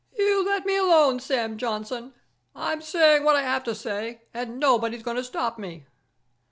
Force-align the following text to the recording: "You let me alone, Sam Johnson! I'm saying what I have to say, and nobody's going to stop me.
"You 0.17 0.43
let 0.43 0.65
me 0.65 0.75
alone, 0.77 1.19
Sam 1.19 1.59
Johnson! 1.59 2.15
I'm 2.55 2.81
saying 2.81 3.23
what 3.23 3.35
I 3.35 3.43
have 3.43 3.63
to 3.65 3.75
say, 3.75 4.23
and 4.33 4.59
nobody's 4.59 5.03
going 5.03 5.17
to 5.17 5.23
stop 5.23 5.59
me. 5.59 5.85